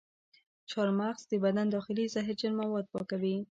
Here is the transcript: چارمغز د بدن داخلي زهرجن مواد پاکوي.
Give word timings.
چارمغز 0.71 1.23
د 1.27 1.33
بدن 1.43 1.67
داخلي 1.75 2.05
زهرجن 2.13 2.53
مواد 2.61 2.85
پاکوي. 2.93 3.37